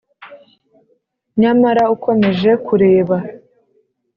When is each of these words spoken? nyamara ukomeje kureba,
nyamara 1.39 1.83
ukomeje 1.95 2.51
kureba, 2.65 3.17